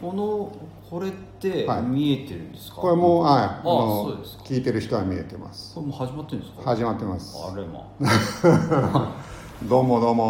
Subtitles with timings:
[0.00, 0.52] この
[0.88, 1.82] これってはい。
[1.82, 3.42] 見えてるんですか、これもうはい。
[3.44, 4.44] あもそうですか。
[4.44, 5.74] 聞いてる人は見えてます。
[5.74, 6.62] これもう始まってるんですか？
[6.62, 7.36] 始まってます。
[7.52, 9.16] あれま
[9.64, 10.24] どうもどうも。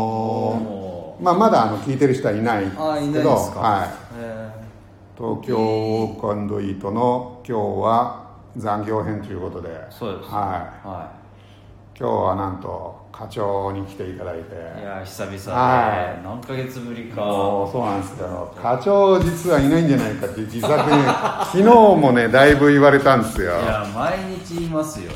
[0.57, 1.19] も。
[1.21, 3.61] まあまだあの聞いてる人はいないですけどあいないですか？
[3.61, 3.89] はい。
[4.19, 4.51] え
[5.17, 8.27] 東京ウォークイートの今日は
[8.57, 9.69] 残業編ということで。
[9.91, 10.31] そうです。
[10.31, 10.87] はい。
[10.87, 11.13] ー、は
[11.99, 14.55] 今日はなんと課長に来ていただいて。
[14.79, 16.25] いいや久々で、はい。
[16.25, 17.17] 何ヶ月ぶりか。
[17.17, 18.55] そうなんですよ。
[18.63, 20.79] 課長実はいないんじゃないかって自作に。
[21.51, 23.53] 昨日もねだいぶ言われたんですよ。
[23.61, 25.11] いや毎日言いますよ。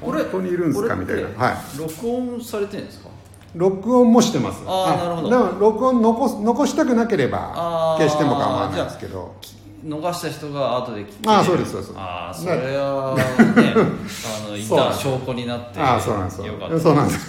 [0.00, 1.22] こ れ本当にいるんですかみたいな。
[1.44, 1.56] はい。
[1.78, 3.08] 録音されてるんですか？
[3.56, 4.62] 録音もしてます。
[4.66, 5.30] あーなるほど。
[5.30, 9.32] でも録音残す残したくなければ消しても構わないですけど
[9.84, 11.92] 逃した人が後で聞きあーそうですそうです。
[11.96, 16.46] ああそれはねあの いた証拠になってああそうなんですよ。
[16.48, 16.80] よかった。
[16.80, 17.26] そうなんです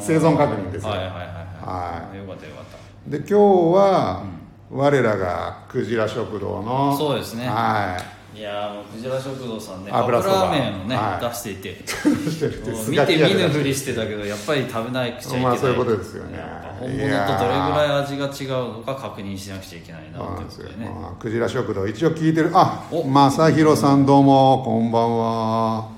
[0.00, 0.90] 生存確認ですよ。
[0.90, 1.26] はいはいはいはい。
[1.26, 2.18] はい。
[2.18, 2.64] よかったよかっ
[3.06, 3.10] た。
[3.10, 3.34] で今日
[3.76, 4.22] は、
[4.70, 7.46] 我らがクジラ食堂のそうですね。
[7.48, 11.24] はいやーもうクジラ食堂さんねカップラーメンをね、はい。
[11.28, 11.76] 出していて
[12.90, 16.38] 見て見ぬふりしてたけどやっぱり食べなくちゃいけない、まあそういうことですよね。
[16.80, 22.50] 本物とどれぐらい味が違うのか確認しなくちゃいけないなそうとないんですよ、うことでねまあクジラ食堂一応聞いてる。
[22.54, 23.04] あお。
[23.04, 25.88] 正弘さんどうもこんばんは。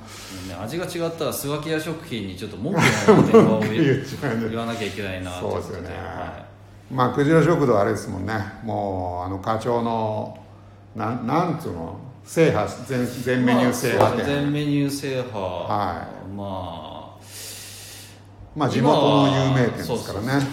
[0.48, 2.82] ね味が違ったらスガキヤ食品にちょっと文句を
[4.50, 6.44] 言わなきゃいけないなとそうですよね、は
[6.90, 8.34] まあクジラ食堂あれですもんね。
[8.62, 10.38] もうあの課長の
[10.94, 12.05] なんなんつうの？
[12.26, 14.16] 制覇全全いメニュー制覇まあ
[14.50, 15.32] メニュー制覇。
[15.32, 17.16] はまあ
[18.56, 20.46] まあ地元の有名店ですからね。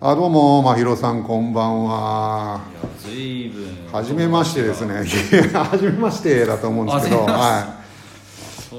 [0.00, 2.60] あどうも真宙さんこんばんは。
[2.72, 3.92] いや随分。
[3.92, 4.96] はじめましてですね。
[5.54, 7.76] はじめましてだと思うんですけどは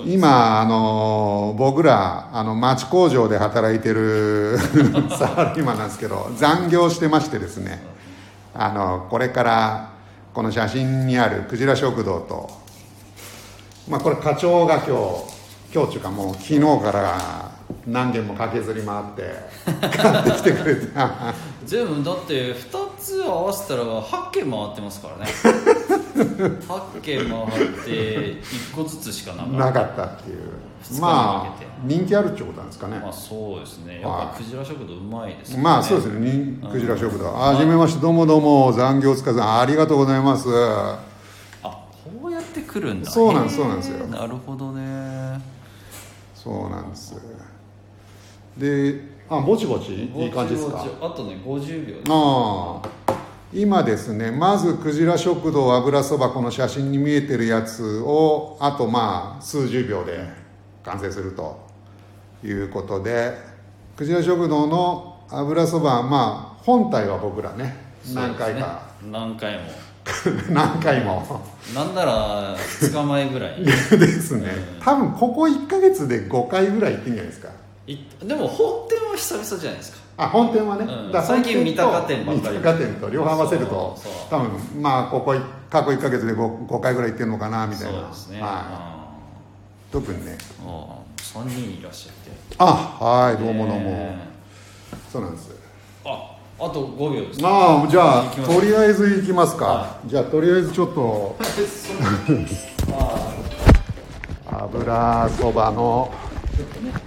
[0.06, 0.14] い。
[0.16, 4.58] 今あの僕らあの町工場で働いてる
[5.18, 7.82] サラリーマンなんですけど残業してましてですね。
[8.54, 9.99] あのこれから
[10.40, 12.50] この写真にあるクジラ食堂と
[13.90, 14.94] まあこれ課長が今日
[15.74, 17.52] 今日っていうかもう昨日から
[17.86, 20.88] 何軒も駆けずり回って買ってきてくれて
[21.66, 25.32] 全部だって2つ合わせたら8軒回ってますからね。
[26.16, 27.92] 8軒回って
[28.42, 29.58] 1個ずつしかなかった。
[29.58, 30.52] なかったっていう
[31.00, 33.00] まあ人気あるってことなんですかね。
[33.00, 34.02] まあそうですね。
[34.02, 35.64] やっぱクジラ食堂うまいですよね。
[35.64, 36.32] まあそうですね。
[36.32, 37.26] にクジラ食堂。
[37.26, 38.02] はじめまして。
[38.02, 38.72] どうもどうも。
[38.72, 40.48] 残業つかずありがとうございます。
[40.52, 41.00] あ
[42.22, 43.10] こうやって来るんだ。
[43.12, 44.08] そうなんですそうなんですよ。
[44.08, 45.42] なるほどね。
[46.34, 47.16] そうなんです。
[48.58, 50.86] であぼちぼちいい感じですか？
[51.02, 52.90] あとね50秒ああ。
[53.52, 60.39] 今ですねまずクジラ食堂油そばこの写真に見えてるやつをあとまあ数十秒で
[60.92, 61.60] 完成すると
[62.44, 63.38] いうことで
[63.96, 69.62] クジラ食堂の油そばまあ本体は僕らね何回か、何回も。
[70.50, 71.42] 何回も。
[71.76, 73.60] なんなら2日前ぐらい。
[73.60, 73.66] に
[74.00, 74.52] ですね。
[74.84, 77.50] 多分ここ1か月で5回ぐらい行ってんじゃないですか。
[77.86, 79.98] いでも本店は久々じゃないですか。
[80.18, 81.24] あ本店はね、うん。
[81.24, 82.58] 最近三鷹店ばっかり。
[82.58, 83.98] 三鷹店と両方合わせると
[84.30, 84.50] 多分
[84.82, 88.00] まあここい過去1か月で 5, 5回ぐらい行ってるのかなみたいな。
[88.00, 88.99] そうですね、はい、
[89.92, 90.38] 特にね。
[90.64, 92.32] うんああ3人いらっしゃって。
[92.58, 92.66] あ
[93.00, 94.18] はいどうもどうも、ね
[95.12, 95.52] そうなんです。
[96.06, 97.40] ああと5秒です。
[97.44, 101.36] ああじゃあとりあえず行きますか、はじゃあとりあえずちょっと。
[104.52, 106.12] 油そばの。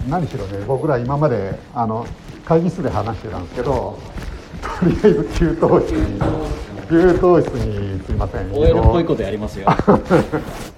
[0.09, 2.07] 何しろね僕ら今まであの
[2.45, 3.99] 会議室で話してたんですけど
[4.81, 6.19] とりあえず給湯室に。
[6.89, 7.49] 給湯室。
[7.53, 8.51] にすいません。
[8.51, 9.67] OL っぽいことやりますよ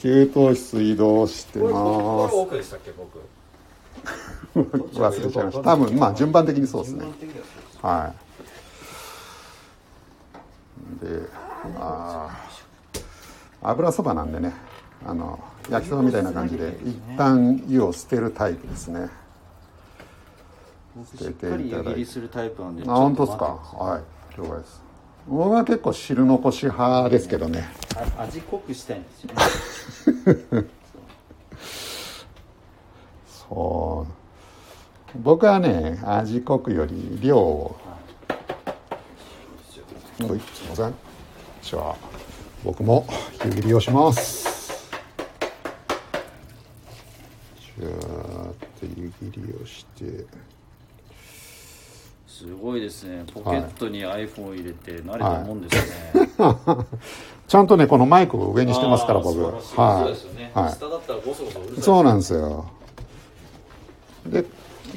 [0.00, 3.18] 給湯室移動してま奥でしたっけ僕
[4.92, 4.98] す。
[4.98, 5.62] 忘れちゃいました。
[5.62, 7.04] 多分まあ順番的にそうですね。
[7.82, 8.12] は
[11.02, 11.04] い。
[11.04, 11.22] で
[11.76, 13.00] あー
[13.62, 14.54] 油そばなんでね
[15.06, 15.38] あの
[15.68, 19.08] 焼きそばみたいな感じで一旦湯を捨てるタイプですね。
[21.18, 23.44] しっかり湯切りするタイプなんであ本当ですか？
[23.44, 24.02] はい
[24.38, 24.82] 了解です
[25.26, 27.68] 僕は結構汁残し派ですけどね。
[27.96, 29.34] あ味濃くしたいんですよ
[30.62, 30.66] ね。
[33.48, 35.18] そう。
[35.18, 37.76] 僕はね味濃くより量を。
[40.20, 40.40] はい。
[40.54, 40.94] すいません。
[41.62, 41.96] じゃあ
[42.64, 43.06] 僕も
[43.44, 44.88] 湯切りをします。
[47.78, 48.52] じゃあ
[48.96, 50.24] 湯切りをして
[52.40, 53.22] すごいですね。
[53.34, 56.30] ポケットに iPhone を入れて慣れたもんですね、
[57.46, 59.34] ちゃんとねこのマイクを上にしてますから僕。
[59.34, 59.76] 素晴らしい。
[59.76, 60.00] はい。
[60.00, 60.72] そうですよね、はい。
[60.72, 62.64] 下だったらゴソゴソうるさいそうなんですよ。
[64.26, 64.44] で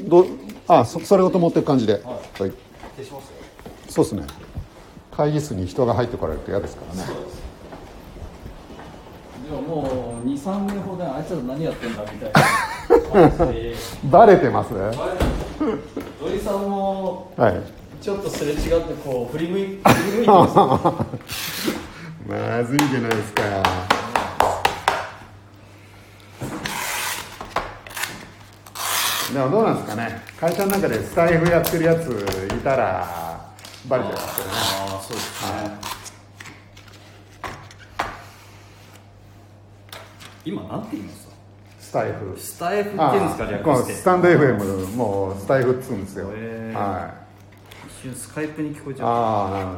[0.08, 0.26] ど
[0.70, 1.96] あそそれごと持っていく感じで。
[1.96, 2.02] はい、
[2.38, 2.54] 消し
[2.98, 3.20] ますよ。
[3.90, 4.24] そうですね。
[5.12, 7.10] 会議室に人が入ってこられると嫌ですからね。
[9.50, 12.42] でももう23年ほどあいつら何やってんだみたいな。
[14.10, 14.74] バレてます
[16.20, 17.62] 土井さんもはい。
[18.02, 20.56] ちょっとすれ違ってこう振り向い 振り向いてます。
[22.28, 23.44] まずいじゃないですか。
[29.34, 30.22] でもどうなんですかね。
[30.40, 33.52] 会社の中でスタイフやってるやついたら
[33.88, 34.52] バレちゃいますよね。
[34.54, 35.72] ああそうですね。
[40.46, 41.24] 今なんて言います？
[41.24, 41.33] ス
[41.94, 42.38] タイフ。
[42.38, 43.94] スタイフって言うんですか略して。
[43.94, 46.78] スタンド FM もうスタイフっつうんですよ、へー。
[46.78, 47.14] はい。
[47.88, 49.74] 一瞬スカイプに聞こえちゃうああなるほ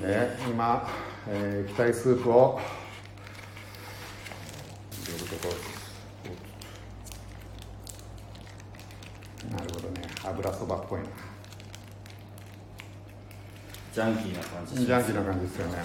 [0.00, 0.08] ど。
[0.08, 0.88] ね今、
[1.28, 2.60] えー、液体スープを。
[5.06, 5.54] 入れるとこ
[9.50, 10.08] なるほどね。
[10.24, 11.06] 油そばっぽいな。
[13.98, 15.78] ジャンキーな感じジャンキーな感じですよね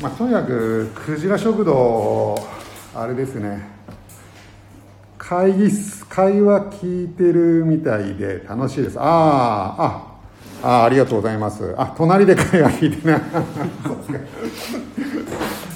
[0.00, 2.34] まあとにかくクジラ食堂
[2.94, 3.68] あれですね。
[5.18, 8.98] 会議室会話聞いてるみたいで楽しいです。
[8.98, 9.82] ああ
[10.62, 11.74] ああありがとうございます。
[11.76, 13.20] あ隣で会話聞いてね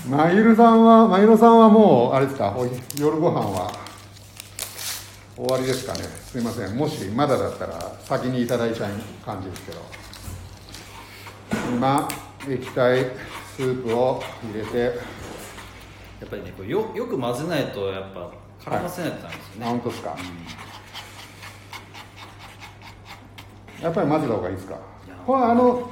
[0.09, 2.57] まゆるさんはまゆるさんはもうあれですか？
[2.99, 3.71] 夜ご飯は。
[5.37, 6.01] 終わりですかね。
[6.05, 6.77] すいません。
[6.77, 8.91] もしまだだったら先にいただいたい
[9.27, 9.81] 感じですけど。
[11.77, 12.09] 今
[12.49, 13.07] 液体
[13.57, 14.23] スープを
[14.53, 14.79] 入れて。
[16.21, 18.31] やっぱりねこれよよく混ぜないとやっぱ
[18.71, 20.17] 絡ませないとダメですよね、あ本当ですか、
[23.83, 24.75] やっぱり混ぜた方がいいですか？
[24.75, 24.81] や。
[25.27, 25.91] これあの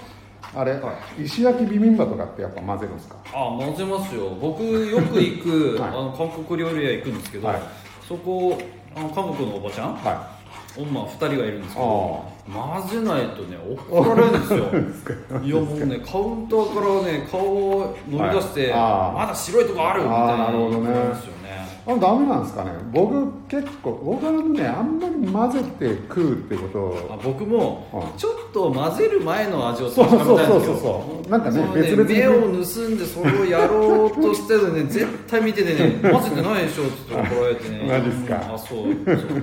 [0.54, 0.80] あれ、
[1.22, 3.16] 石焼きビビンバとかってやっぱ混ぜるんですか？
[3.32, 4.30] あ混ぜますよ。
[4.40, 5.90] 僕よく行く、 はい。
[5.90, 7.62] あの韓国料理屋行くんですけど、はい。
[8.08, 8.58] そこ
[8.96, 10.30] あの韓国のおばちゃんは
[10.76, 13.56] 女2人がいるんですけど混ぜないとね
[13.88, 14.64] 怒られるんですよ。
[15.44, 20.92] いやもうねカウンターからね顔を乗り出して、はいまだ白いとこあるみたいなあーなるほどね。
[20.92, 21.42] 言うんですよね。
[21.88, 22.70] いあダメなんですかね。
[22.92, 30.74] 僕結構僕はねあんまり混ぜて食うってことあ僕もうんちょっと混ぜる前の味をそうそうそう確かめたいんですよ。
[30.74, 32.16] そうそうなんかねその別々に。
[32.16, 32.64] 目を盗んで
[33.06, 37.84] それをやろうとしてるね 絶対見ててね混ぜてないでしょって怒られてね。
[37.86, 38.34] マジっすか。
[38.48, 39.42] うんあそうそう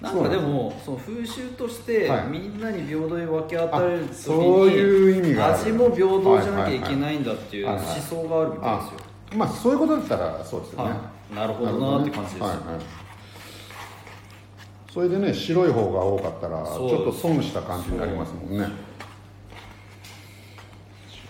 [0.00, 2.26] なんかでもその風習としてはい。
[2.28, 9.00] みんなに平等に分け与える時あそういう意味に味も平等じゃなきゃいけないんだっていう思想があるみたいですよ。
[9.32, 10.96] あまあそういうことだったらそうですよね、は
[11.32, 11.34] い。
[11.34, 12.60] なるほどなって感じですはいはい。
[14.92, 18.68] それでね白い方が多かったらちょっと損した感じになりますもんね。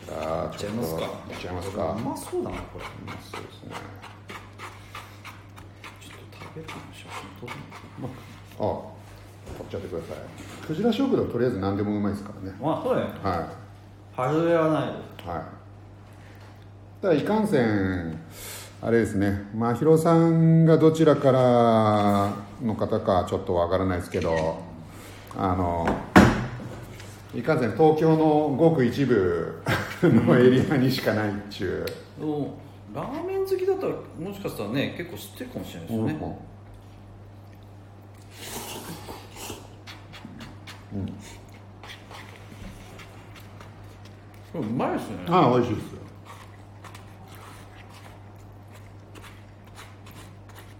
[0.06, 1.02] じゃあちょっといっちゃいますか。
[1.30, 1.90] いっちゃいますか。
[1.92, 2.84] うまそうだなこれ。
[2.84, 3.70] そうですね。
[6.00, 7.08] ちょっと食べてみましょ
[7.46, 8.08] う
[8.58, 10.66] あ取っちゃってください。
[10.66, 12.56] クジラ食堂とりあえず何でもうまいですからね。
[12.60, 13.06] まあそうだよ。
[13.22, 13.50] は
[14.16, 15.42] 外れはないいはい。
[17.00, 18.18] ただいかんせん
[18.82, 19.48] あれですね。
[19.54, 22.32] 真宙さんがどちらから
[22.62, 24.58] の方かちょっとわからないですけど
[25.36, 25.86] あの
[27.34, 29.62] いかんせん東京のごく一部
[30.02, 31.84] のエリアにしかないっちゅ
[32.18, 32.58] う、でも
[32.94, 36.34] ラーメン好きだったらもしかしたらね結構知ってるかもしれないですよね、これう
[44.76, 45.16] まいですね。
[45.28, 45.98] ああ美味しいですよ。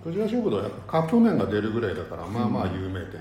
[0.03, 3.21] クジラ食堂はやっぱカップ麺が出るぐらいだからまあまあ有名店、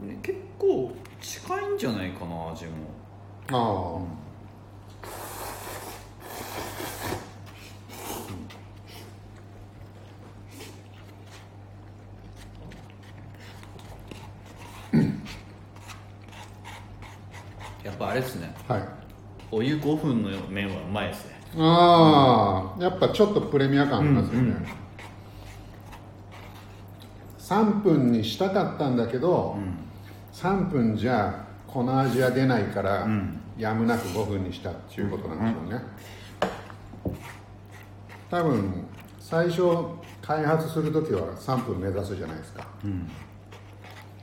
[0.00, 2.70] ね結構近いんじゃないかな味も。
[3.50, 4.19] ああ、
[19.80, 21.40] 15分の麺はうまいですね。
[21.58, 24.66] ああ、うん、やっぱちょっとプレミア感ありますよね、うん、
[27.38, 29.78] 3分にしたかったんだけど、うん、
[30.32, 35.82] 3分じゃこの味は出ないから、うん、やむなく5分にしたっていうことなんでしょうね、
[38.30, 38.86] 多分
[39.18, 39.62] 最初
[40.22, 43.10] 開発する時は3分目指すじゃないですか、うん、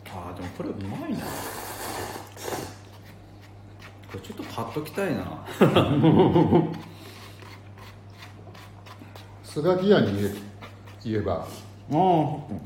[0.05, 1.25] ああでもこれうまいな。
[4.11, 5.45] これちょっと買っときたいな。
[9.43, 10.13] スガキ屋に
[11.03, 11.47] 言えば。
[11.89, 12.61] も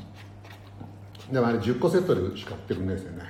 [1.30, 3.24] でもあれ10個セットでしか売ってくんないですよね。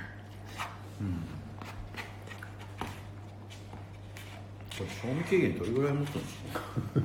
[4.77, 6.61] これ賞味期限どれぐらい持つんですか？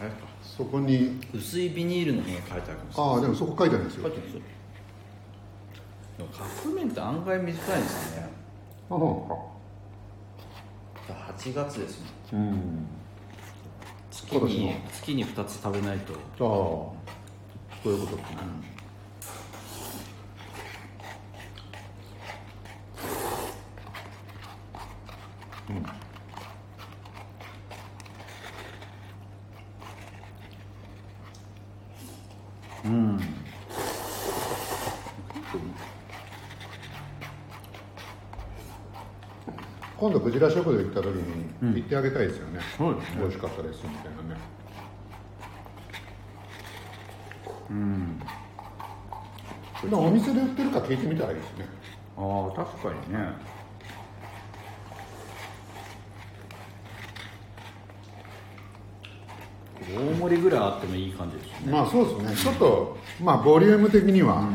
[0.00, 0.16] あれか。
[0.42, 1.20] そこに。
[1.34, 3.00] 薄いビニールの辺が書いてあるんです。
[3.00, 4.02] ああでもそこ書いてあるんですよ。
[4.02, 4.42] 書いてあるんです。
[6.20, 8.28] よカップ麺って案外短いんですね
[8.94, 9.50] あそ
[11.34, 12.06] 8月ですね。
[12.34, 12.86] うかうん。
[14.10, 16.12] 月にも月に2つ食べないと。
[16.36, 18.36] そうそういうことですね
[40.02, 43.20] 今度クジラ食堂行った時に行ってあげたいですよね、そうですね。
[43.20, 44.40] 美味しかったですみたいなね。
[47.70, 48.20] うん。
[49.96, 51.66] お店で売ってるか聞いてみたらいいですね。
[52.18, 53.28] ああ確かにね。
[59.94, 61.72] 大盛りぐらいあってもいい感じですよね。
[61.72, 62.42] まあそうですね。
[62.42, 64.48] ちょっとまあボリューム的には、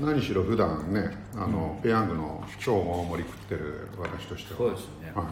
[0.00, 4.58] 何しろ普段ねあの、ペヤングの超大盛り食ってる私としては。
[4.58, 5.12] そうですよね。
[5.14, 5.26] はい、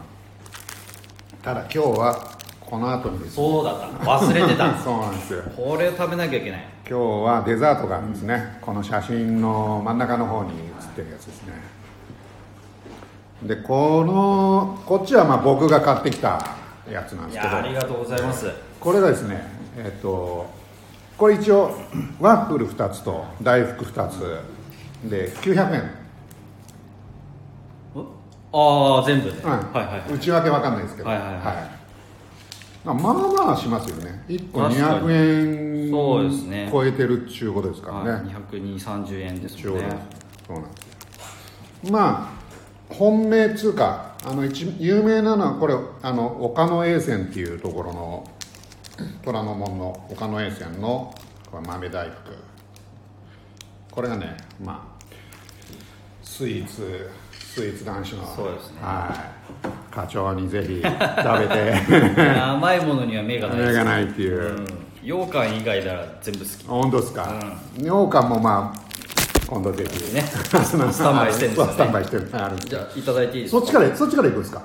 [1.43, 3.27] ただ今日はこの後にです。
[3.27, 5.43] ねそうだった忘れてた そうなんですよ。
[5.55, 6.65] これを食べなきゃいけない。
[6.89, 11.53] 今日はデザートがあるんですね、この写真の真ん中の方に写ってるやつですね。
[13.43, 16.39] でこのこっちはまあ僕が買ってきた
[16.89, 17.53] やつなんいですけど。
[17.53, 18.49] やありがとうございます。
[18.79, 19.45] これがですね
[19.77, 20.45] えっと
[21.17, 21.71] これ一応
[22.19, 24.39] ワッフル2つと大福2つ
[25.05, 25.81] で900円、
[28.53, 29.49] ああ全部ね、うん。
[29.49, 30.13] はいはいはい。
[30.13, 31.09] 内訳わかんないですけど。
[31.09, 31.35] はいはいはい。
[32.85, 34.23] まあまあまあしますよね。
[34.27, 39.97] 1個確かに200円そうですね超えてるっちゅうことですからね、はい、22030円です中央でもんね。
[40.11, 40.47] す。
[40.47, 40.77] そうなんで
[41.85, 41.91] す。
[41.91, 42.29] ま
[42.89, 48.29] あ本命通貨あの一有名なのはこれあの岡野栄泉っていうところの
[49.23, 51.13] 虎ノ門の岡野栄泉の
[51.49, 52.37] これ豆大福。
[53.91, 54.92] これがねまあ
[56.35, 58.35] スイーツスイーツ男子の。
[58.35, 58.77] そうですね。
[58.81, 59.15] は
[59.61, 59.93] い。
[59.93, 61.75] 課長にぜひ食べて。
[62.41, 64.65] 甘いものには目がない目がないっていう、うん、
[65.03, 66.67] 羊羹以外なら全部好き。
[66.67, 67.31] 本当ですか、
[67.77, 68.79] 羊羹もまあ
[69.47, 70.13] 今度ぜひ。
[70.15, 70.21] ね。
[70.23, 70.49] ス
[70.91, 71.73] スタンバイしてるんですよね。
[71.73, 72.29] スタンバイしてる。
[72.33, 73.59] あるじゃあいただいていいですか？
[73.59, 74.61] そっちからそっちから行くんですか？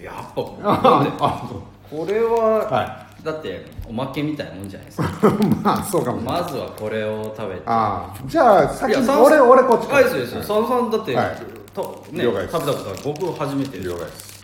[0.00, 1.42] やっぱ
[1.90, 5.08] これは、はだっておまけみたいなもんじゃないですか。
[5.62, 6.20] まあそうかも。
[6.20, 7.62] まずはこれを食べて。
[7.66, 10.38] ああじゃあ先に俺俺こっちあいいですよいいですよ。
[10.40, 11.36] 佐野さんだって、はい。
[11.74, 14.38] とね食べたことない僕初めて了解です。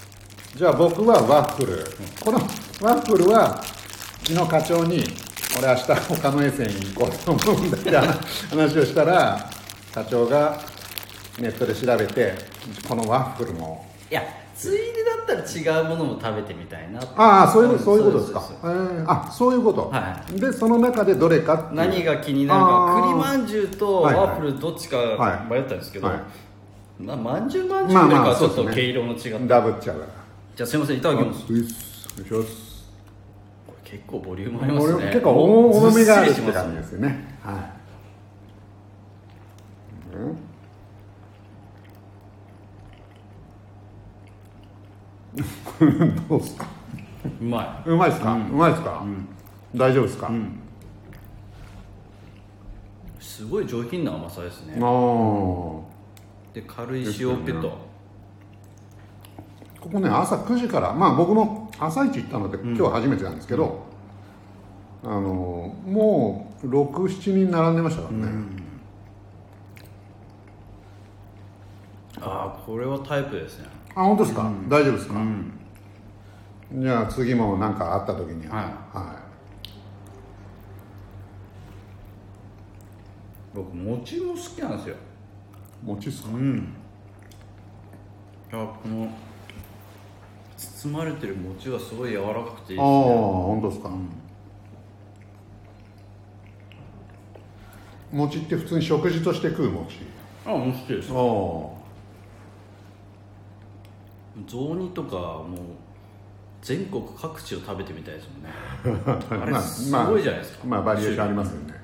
[0.57, 1.85] じゃあ僕はワッフル、
[2.25, 2.39] この
[2.81, 3.61] ワッフルは
[4.23, 5.05] 昨日課長に
[5.59, 7.91] 俺明日他の衛星に行こうと思うんだって
[8.55, 9.51] 話をしたら
[9.93, 10.61] 課長が
[11.39, 12.35] ネットで調べて
[12.89, 13.85] このワッフルも。
[14.11, 14.23] いや
[14.55, 15.04] ついでだ
[15.35, 17.01] ったら違うものも食べてみたいな。
[17.17, 18.43] ああそういうそういうことですか。
[19.07, 23.03] あそういうこと、はでその中でどれか何が気になるか。
[23.03, 24.27] 栗まんじゅうとはいはい。
[24.27, 26.21] ワッフルどっちかはい迷ったんですけど、はい。
[26.99, 30.13] まあまんじゅうまんじゅうよりかはちょっと毛色の違った、ダブっちゃうから。
[30.57, 31.45] じゃあすいませんいただきます。
[31.45, 32.75] お願いします。
[33.67, 34.95] これ結構ボリュームありますね。
[34.95, 37.39] 俺結構重めがあるって感じですよね。
[37.43, 37.55] はい、
[40.17, 40.37] うん、
[46.29, 46.67] どうですか
[47.41, 49.05] うまうまいですか、うまいですか、
[49.75, 50.33] 大丈夫ですか、い
[53.21, 54.75] すごい上品な甘さですね。
[54.75, 55.85] ああこ
[56.53, 57.77] で軽い塩気と
[59.81, 63.83] こね朝9時からまあ僕も朝一行ったので今日初めてなんですけど、
[65.03, 68.29] あのもう67人並んでましたからね、
[72.21, 75.15] ああこれはタイプですねあ本当ですか、大丈夫ですか、
[76.73, 78.57] じゃあ次も何かあった時には。
[78.57, 78.65] はい。
[78.65, 79.25] は
[83.55, 84.97] 僕餅も好きなんですよ。
[84.97, 84.99] い、
[85.85, 86.75] 餅ですか、うん。
[88.53, 89.09] いやこの
[90.57, 93.91] 包まれてる餅がすごい柔らかくていいああですね本当ですか、
[98.13, 99.99] 餅って普通に食事として食う餅？
[100.47, 101.13] あもう好きです。
[101.13, 101.84] ああ
[104.47, 105.49] 雑煮とかもう
[106.63, 108.51] 全国各地を食べてみたいですもんね。
[109.43, 111.75] あれまあすごいじゃないですか、まあ、まあバリエーションありますよね。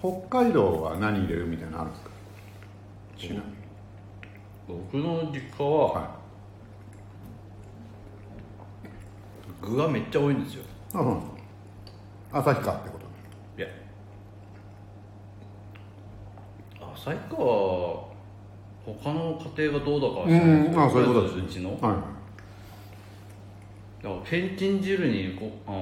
[0.00, 2.10] 北海道は何入れるみたいなのあるんですか？
[3.18, 3.44] ちなみに
[4.68, 6.16] 僕の実家はは
[9.62, 10.64] 具がめっちゃ多いんですよ。
[12.32, 12.96] 旭川ってこ
[13.58, 13.66] いや
[17.06, 18.04] 旭川は
[18.84, 21.70] 他の家庭がどうだかはと知らないですけどあそういうことですうちの。
[21.80, 21.92] は
[24.02, 24.06] い。
[24.06, 25.74] やけんちん汁にこあー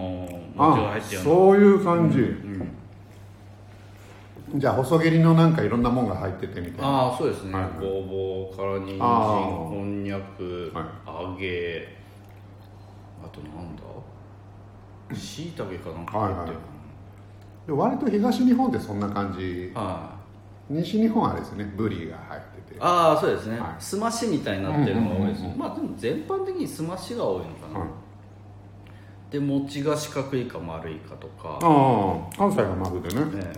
[0.55, 1.25] 餅があ入ってるの。
[1.25, 2.71] そういう感じ、うん
[4.57, 6.87] じゃあ細切りのなんかいろんなもんが入っててみたいな。
[6.87, 7.71] ああそうですね、はい。
[7.81, 9.69] ごぼうから人参あー。
[9.69, 10.85] こんにゃく、はい。
[11.07, 11.89] 揚げ。
[13.25, 13.83] あとなんだ？
[15.17, 16.57] しいたけかなんか入ってる
[17.67, 19.73] で割と東日本ってそんな感じ。
[19.75, 20.14] は
[20.71, 22.81] 西日本はあれですねブリが入ってて。
[22.81, 23.83] ああそうですね、はい。
[23.83, 25.59] すましみたいになってるのが多いです、うんうんうんうん。
[25.59, 27.89] まあでも全般的にすましが多いのかな、はい。
[29.31, 33.25] で餅が四角いか丸いかとか、ああ関西が丸でね。
[33.43, 33.53] ね、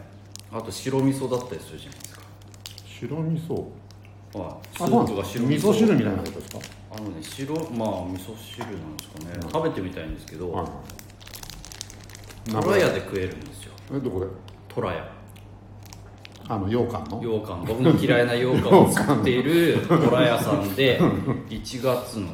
[0.52, 2.22] あと白味噌だったりするじゃないですか。
[2.84, 3.54] 白味噌。
[4.38, 4.76] はい。
[4.76, 5.72] スープが白味噌。
[5.72, 6.58] 汁みたいなことですか？
[6.96, 10.70] あのね白まあ味噌汁なんですかね、食べてみたいんですけど、はいは
[12.60, 12.62] い。
[12.64, 13.72] トラヤで食えるんですよ。
[13.94, 14.26] えどこで？
[14.68, 15.15] トラヤ
[16.48, 17.20] あの羊羹の？
[17.20, 17.64] 羊羹。
[17.66, 21.00] 僕の嫌いな羊羹を作っているトラヤさんで
[21.50, 22.28] 1月の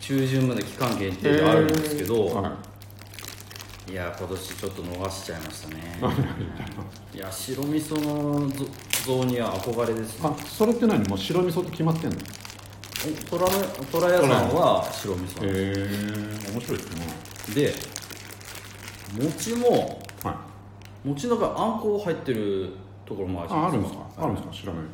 [0.00, 2.56] 中旬まで期間限定であるんですけど、は
[3.88, 3.92] い。
[3.92, 5.98] いや今年ちょっと逃しちゃいましたね。
[7.14, 8.64] いや白味噌のぞ
[9.06, 10.28] 雑煮は憧れですね。
[10.30, 11.06] あそれって何？
[11.06, 12.16] もう白味噌って決まってんの？
[12.16, 12.20] へ
[13.28, 13.46] トラ
[13.92, 15.86] トラヤさんは白味噌え
[16.50, 17.06] 面白いですね。
[17.54, 17.74] で
[19.22, 20.53] 餅もはい
[21.04, 22.70] 餅の中にあんこ入ってる
[23.04, 24.00] ところもあるじゃああるんですか？
[24.16, 24.54] あるんですか？
[24.54, 24.82] 知らない。
[24.82, 24.86] へ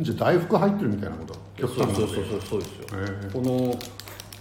[0.00, 1.34] えじゃあ大福入ってるみたいなこと？
[1.66, 3.00] そうそうそうそうそうですよ。
[3.00, 3.74] へえこの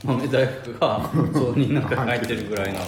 [0.03, 2.83] 豆大福が雑煮の中に入ってるぐらいなあ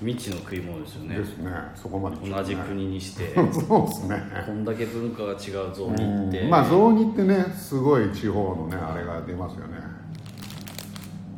[0.00, 1.16] 未知の食い物ですよね。
[1.16, 1.50] あですね。
[1.74, 2.16] そこまで。
[2.30, 3.34] 同じ国にして。
[3.52, 4.22] そうですね。
[4.46, 5.36] こんだけ文化が違う
[5.74, 6.46] 雑う煮って。
[6.46, 6.50] ん。
[6.50, 9.74] まあ雑煮ってねすごい地方のねあれが出ますよね。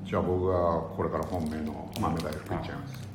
[0.05, 3.06] じゃあ僕はこれから本命の豆大福いっちゃいます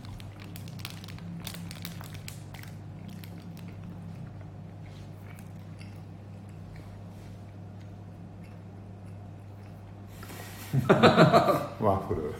[10.90, 12.34] ワッフル。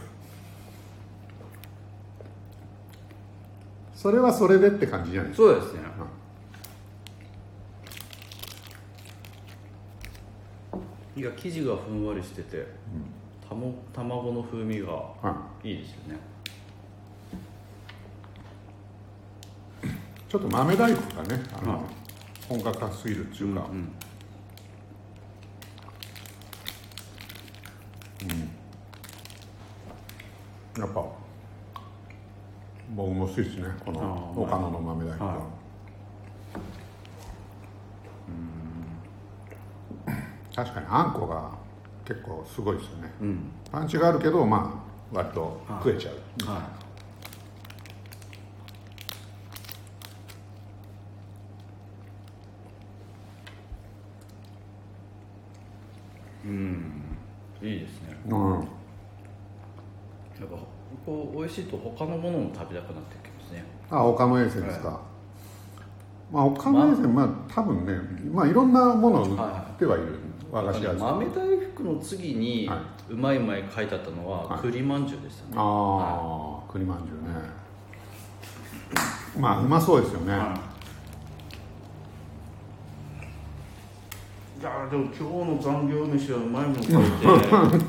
[3.94, 5.48] それはそれでって感じじゃないですか。
[5.48, 5.80] そうですね。
[11.14, 12.66] いや生地がふんわりしてて、
[13.48, 15.74] たも卵の風味がはい。
[15.74, 16.18] いですよね。
[20.28, 21.82] ちょっと豆大福がねあの、はい
[22.48, 23.92] 本格化すぎるっていうか、うん
[30.78, 31.04] やっぱ
[32.94, 35.40] 僕も好きですねこの岡野の豆大福は、はい。
[40.06, 40.14] うん。
[40.54, 41.50] 確かにあんこが
[42.04, 43.12] 結構すごいですよね。
[43.20, 43.50] うん。
[43.70, 46.14] パンチがあるけどまあ割と食えちゃう、
[46.50, 46.58] は
[56.44, 56.48] い。
[56.48, 57.01] うん
[57.62, 58.16] いいですね。
[58.28, 58.52] うん。
[58.54, 60.56] やっぱ
[61.06, 63.64] こう美味しいと他のものも食べたくなってきますね。
[63.90, 65.00] あ岡野衛星ですか、
[66.32, 67.92] まあ岡野衛星まあ多分ね
[68.32, 69.36] まあいろんなものを売っ
[69.78, 70.18] てはいる、
[70.50, 72.78] 和菓子屋です豆大福の次にはい。
[73.10, 74.60] うまいうまい書いてあったのははい。
[74.60, 77.34] 栗まんじゅうでしたね、ああ栗まんじゅうね。
[79.38, 80.30] まあうまそうですよね、い
[84.62, 86.92] やーでも今日の残業飯はうまいもの書いて。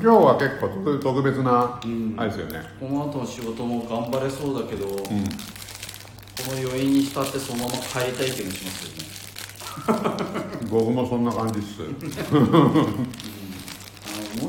[0.00, 2.14] 日は結構特特別な、うん。
[2.16, 2.62] あれですよね。
[2.80, 5.22] この後の仕事も頑張れそうだけど、こうん。
[5.22, 5.28] の
[6.66, 9.04] 余韻に浸ってそのまま帰りたい気もしますよね。
[10.70, 11.82] 僕もそんな感じっす。
[11.82, 11.84] あ
[12.34, 12.48] のも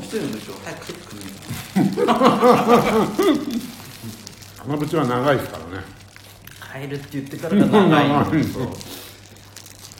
[0.00, 1.24] 一人の部長早く帰ってくんね
[2.08, 3.06] あ
[4.66, 5.84] の 口は長いですからね。
[6.72, 8.44] 帰るって言ってからが長い長い。
[8.44, 8.68] そう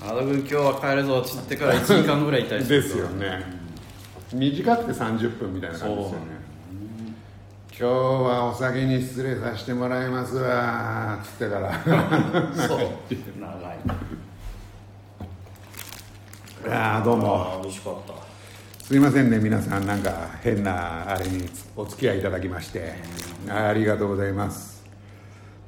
[0.08, 3.44] あの君今日は帰るぞって言ってから1時間ぐらいいたりするですよね。
[4.32, 6.26] 短くて30分みたいな感じですよね。
[7.70, 11.72] 今日はお酒に失礼させてもらいますわつってから。
[12.54, 12.78] そう。
[13.40, 13.78] 長い。
[16.68, 17.60] あーどうも。
[17.64, 18.84] 美味しかった。
[18.84, 22.94] すいませんね皆さんなんか変なあれにお付き合いいただきまして。
[23.48, 24.84] ありがとうございます。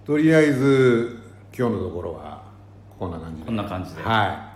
[0.06, 1.18] とりあえず
[1.52, 2.37] 今日のところは
[2.98, 3.46] こんな感じで。
[3.46, 4.02] こんな感じで。
[4.02, 4.48] は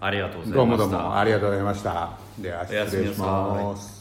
[0.00, 0.96] ありがとうごいどうもざいました。
[0.96, 2.10] どうもありがとうございました。
[2.38, 3.99] では失礼します